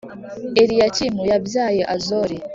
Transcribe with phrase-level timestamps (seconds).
[0.61, 2.37] Eliyakimu yabyaye Azori,